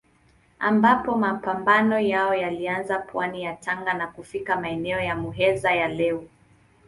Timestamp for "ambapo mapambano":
0.59-1.99